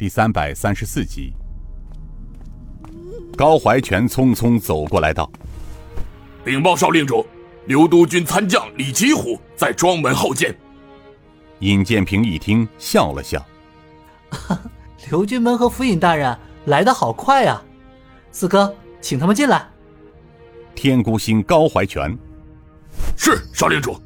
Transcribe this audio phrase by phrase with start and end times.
[0.00, 1.30] 第三百三十四集。
[3.36, 5.30] 高怀全匆匆走过来道
[6.42, 7.26] ：“禀报少令主，
[7.66, 10.56] 刘督军参将李吉虎在庄门候见。”
[11.60, 13.44] 尹建平一听，笑了笑
[15.10, 17.62] ：“刘军门和府尹大人来的好快啊！
[18.32, 19.68] 四哥，请他们进来。”
[20.74, 22.16] 天孤星高怀全
[23.18, 24.00] ：“是少令主。”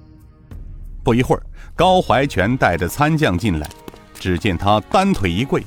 [1.04, 1.42] 不一会儿，
[1.76, 3.70] 高怀全带着参将进来，
[4.18, 5.62] 只见他单腿一跪：“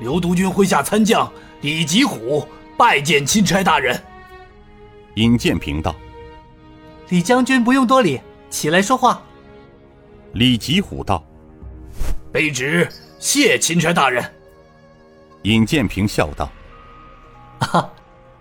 [0.00, 1.30] 刘督军麾下参将。”
[1.62, 4.00] 李吉虎拜见钦差大人。
[5.14, 5.96] 尹建平道
[7.08, 8.20] ：“李将军不用多礼，
[8.50, 9.22] 起来说话。”
[10.34, 11.24] 李吉虎道
[12.30, 12.86] ：“卑职
[13.18, 14.22] 谢钦差大人。”
[15.42, 16.48] 尹建平笑道
[17.72, 17.90] ：“啊，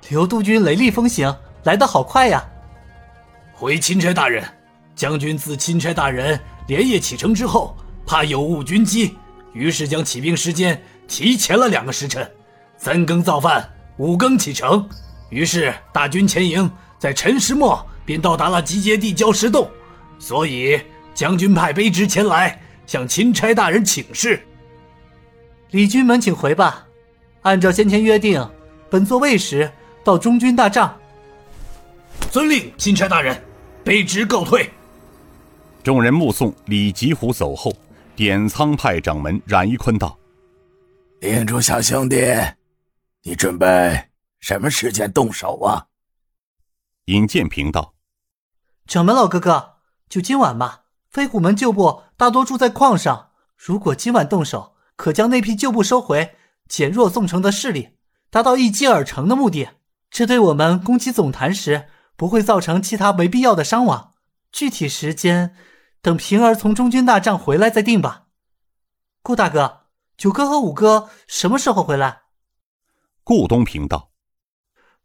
[0.10, 2.46] 刘督军雷厉风行，来得好快呀！”
[3.56, 4.44] 回钦差大人，
[4.94, 6.38] 将军自钦差大人
[6.68, 9.16] 连夜启程之后，怕有误军机，
[9.56, 12.30] 于是将起兵时间提前了两个时辰。
[12.78, 14.88] 三更造饭，五更启程，
[15.30, 19.68] 于是大军前营在辰时末便到达了集结地礁石洞，
[20.20, 20.80] 所以
[21.14, 24.46] 将军派卑职前来向钦差大人请示。
[25.72, 26.86] 李军门，请回吧。
[27.44, 28.46] 按照先前约定，
[28.90, 29.72] 本座未时
[30.04, 30.96] 到中军大帐。
[32.30, 33.42] 遵令，钦差大人，
[33.86, 34.70] 卑职告退。
[35.82, 37.74] 众人目送李吉虎走后，
[38.16, 40.18] 点苍派掌门冉一坤道
[41.20, 42.18] ：“领主小兄弟。”
[43.24, 45.88] 你准备什么时间动手啊？
[47.06, 47.96] 尹建平道
[48.88, 49.78] ：“掌门老哥哥，
[50.08, 50.84] 就今晚吧。
[51.10, 56.36] 飞虎门旧部大多住在矿上，如果今晚动手，可将那批旧部收回，
[56.70, 57.98] 减弱宋城的势力，
[58.30, 59.70] 达到一击而成的目的。
[60.10, 64.14] 这对我们攻击总坛时不会造成其他没必要的伤亡。
[64.52, 65.56] 具体时间，
[66.06, 68.28] 等平儿从中军大帐回来再定吧。
[69.24, 72.26] 顾大哥，九哥和五哥什么时候回来？”
[73.26, 74.12] 顾东平道：“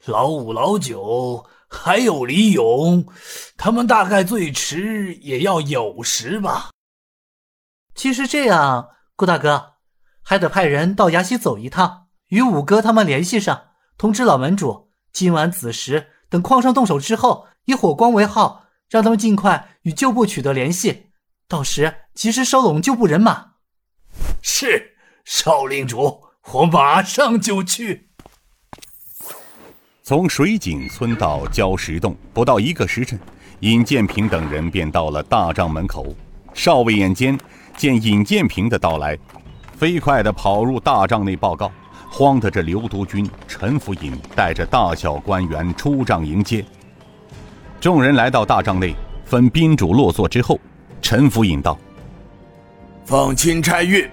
[0.04, 3.06] 老五、老九还有李勇，
[3.56, 6.68] 他们大概最迟也要酉时吧。
[7.94, 9.76] 其实这样，顾大哥
[10.20, 21.06] 还得派人到崖西走一趟，与五哥他们联系上，通知老门主，今晚子时等矿上动手之后，以火光为号，让他们尽快与旧部取得联系，
[21.46, 23.52] 到时及时收拢旧部人马。”
[24.42, 26.20] 是少令主，
[26.52, 28.10] 我马上就去。
[30.02, 33.16] 从水井村到礁石洞不到一个时辰，
[33.60, 36.12] 尹建平等人便到了大帐门口。
[36.52, 37.38] 少尉眼尖
[37.76, 39.16] 见尹建平的到来，
[39.76, 41.70] 飞快地跑入大帐内报告，
[42.10, 46.64] 慌得这刘督军陈福尹带着大小官员出帐迎接。
[47.80, 50.60] 众人来到大帐内，分宾主落座之后，
[51.00, 51.78] 陈府尹道
[53.06, 54.06] ：“奉钦差谕，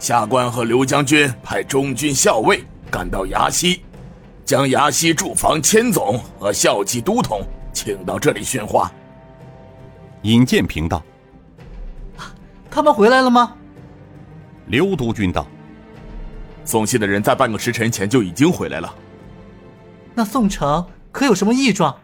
[0.00, 3.82] 下官和刘将军派中军校尉赶到崖西。”
[4.44, 8.90] 将崖西驻防千总和校级都统请到这里训话。
[10.22, 11.00] 尹建平道
[12.68, 13.54] ：“他们回来了吗？”
[14.66, 15.46] 刘督军道
[16.66, 18.92] ：“送信的人在半个时辰前就已经回来了。”
[20.12, 21.96] 那宋城可有什么异状？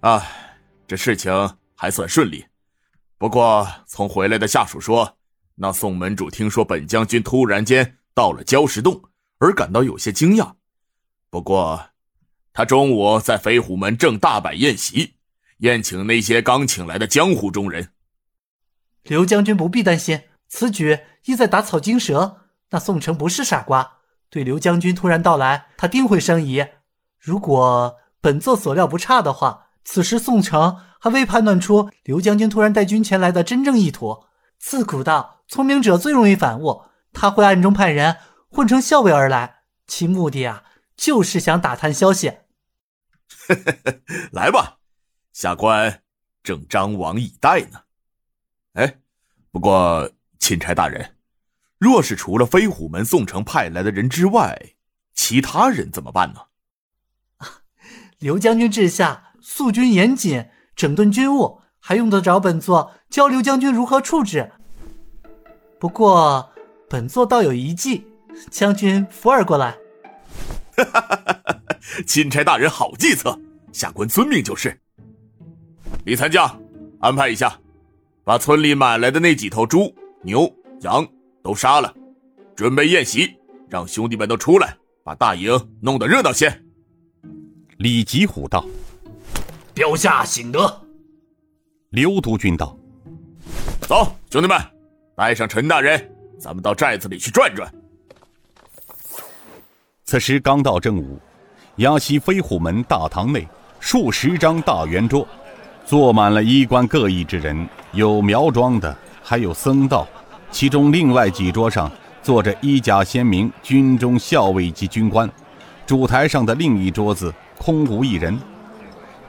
[0.00, 0.26] 啊，
[0.88, 2.46] 这事情还算顺利。
[3.18, 5.18] 不过从回来的下属说，
[5.56, 9.02] 那宋门主听说本将军突然间到了礁石洞，
[9.38, 10.54] 而感到有些惊讶。
[11.28, 11.90] 不过，
[12.54, 15.16] 他中午在飞虎门正大摆宴席，
[15.58, 17.92] 宴请那些刚请来的江湖中人。
[19.02, 22.38] 刘将军不必担心，此举意在打草惊蛇。
[22.70, 23.98] 那宋城不是傻瓜，
[24.30, 26.64] 对刘将军突然到来，他定会生疑。
[27.18, 34.24] 如果本座所料不差的话，此时宋城还未判断出刘将军突然带军前来的真正意图。
[34.58, 38.18] 自古道，聪明者最容易反误，他会暗中派人
[38.48, 40.64] 混成校尉而来，其目的啊。
[40.96, 42.30] 就是想打探消息，
[44.32, 44.76] 来吧，
[45.32, 46.02] 下官
[46.42, 47.84] 正张网以待呢。
[48.74, 48.98] 哎，
[49.50, 51.16] 不过钦差大人，
[51.78, 54.74] 若是除了飞虎门宋城派来的人之外，
[55.14, 56.40] 其他人怎么办呢？
[58.20, 60.46] 刘将军治下肃军严谨，
[60.76, 64.52] 整顿军务，还用得着本座教刘将军如何处置？
[65.78, 66.50] 不过
[66.88, 68.06] 本座倒有一计，
[68.50, 69.76] 将军扶儿过来。
[70.76, 71.22] 哈哈哈！
[71.24, 71.56] 哈
[72.06, 73.38] 钦差大人好计策，
[73.72, 74.78] 下官遵命就是。
[76.04, 76.60] 李参将，
[77.00, 77.58] 安排一下，
[78.24, 80.50] 把村里买来的那几头猪、牛、
[80.80, 81.06] 羊
[81.42, 81.92] 都杀了，
[82.54, 83.34] 准备宴席，
[83.68, 86.62] 让兄弟们都出来，把大营弄得热闹些。
[87.78, 88.64] 李吉虎道
[89.80, 90.82] ：“标下醒得。”
[91.88, 92.76] 刘督军道
[93.88, 94.60] ：“走，兄弟们，
[95.16, 95.98] 带上陈大人，
[96.38, 97.72] 咱们到寨子里去转转，
[100.04, 101.18] 此时刚到正午，
[101.76, 103.48] 崖西飞虎门大堂内，
[103.78, 105.26] 数十张大圆桌，
[105.86, 110.06] 坐满了衣冠各异之人，有苗庄的，还有僧道。
[110.50, 111.90] 其中另外几桌上
[112.22, 115.26] 坐着衣甲鲜明军中校尉及军官，
[115.86, 118.38] 主台上的另一桌子空无一人。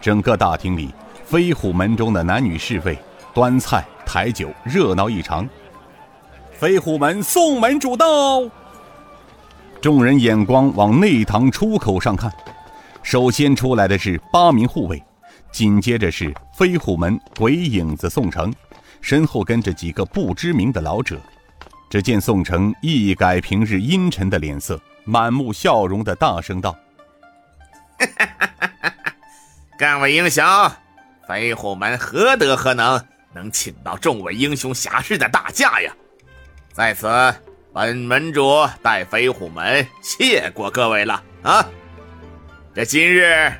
[0.02, 0.90] 整个大厅里，
[1.24, 2.98] 飞虎门中的男女侍卫
[3.34, 5.48] 端菜抬酒，热闹异常。
[6.52, 8.06] 飞虎门送门主到。
[9.80, 12.32] 众人眼光往内堂出口上看，
[13.04, 15.02] 首先出来的是八名护卫，
[15.52, 18.54] 紧接着是飞虎门鬼影子宋城，
[19.02, 21.20] 身后跟着几个不知名的老者。
[21.90, 26.72] 只见宋城一改平日阴沉的脸色，满目笑容的大声道
[28.00, 28.61] ：“哈哈哈
[29.82, 30.46] 各位英雄，
[31.28, 35.92] 飞虎门何德何能，能请到众位英雄侠士的大驾呀？
[36.72, 37.10] 在此。”
[37.74, 41.66] 本门主代飞虎门谢过各位了啊！
[42.76, 43.52] 这今日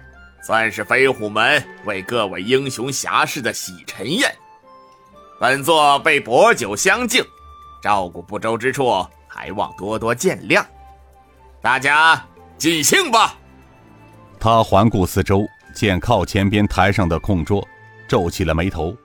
[0.44, 4.30] 算是飞虎门为各位英雄侠士的洗尘宴，
[5.40, 7.26] 本座被薄酒相敬，
[7.82, 10.64] 照顾不周之处，还望多多见谅。
[11.62, 12.24] 大家
[12.58, 13.36] 尽兴吧！
[14.40, 17.68] 他环顾四周，见靠前边台上的空桌，
[18.08, 18.96] 皱起了眉头。